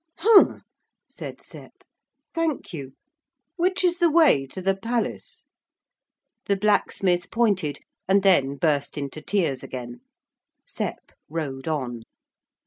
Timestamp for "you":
2.73-2.93